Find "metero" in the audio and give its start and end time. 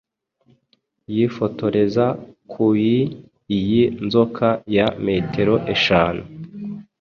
5.05-5.55